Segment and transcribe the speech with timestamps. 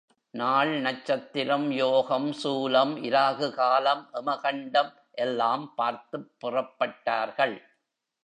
[0.29, 4.93] நாள், நட்சத்திரம், யோகம், சூலம் இராகுகாலம், எமகண்டம்
[5.11, 7.61] எல்லாம் பார்த்துப் புறப்பட்டார்கள்.